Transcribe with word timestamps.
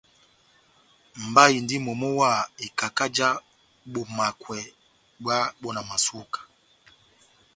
Mba 1.27 1.43
indi 1.57 1.75
momo 1.85 2.07
wa 2.19 2.31
ikaka 2.67 3.05
já 3.15 3.29
bomakwɛ 3.91 4.57
bwá 5.21 5.37
bonamasuka. 5.61 6.39